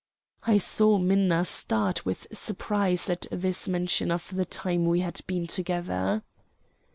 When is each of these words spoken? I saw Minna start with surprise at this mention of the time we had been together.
I 0.47 0.57
saw 0.57 0.97
Minna 0.97 1.45
start 1.45 2.07
with 2.07 2.25
surprise 2.33 3.07
at 3.07 3.27
this 3.31 3.67
mention 3.67 4.09
of 4.09 4.35
the 4.35 4.45
time 4.45 4.87
we 4.87 5.01
had 5.01 5.19
been 5.27 5.45
together. 5.45 6.23